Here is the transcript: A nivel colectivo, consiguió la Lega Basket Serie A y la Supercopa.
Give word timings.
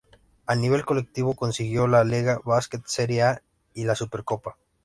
A 0.47 0.55
nivel 0.55 0.83
colectivo, 0.83 1.35
consiguió 1.35 1.85
la 1.85 2.03
Lega 2.03 2.39
Basket 2.43 2.81
Serie 2.87 3.21
A 3.21 3.41
y 3.75 3.83
la 3.83 3.93
Supercopa. 3.93 4.57